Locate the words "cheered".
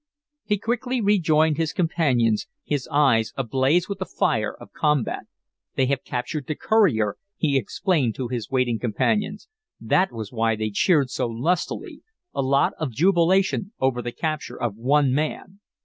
10.71-11.11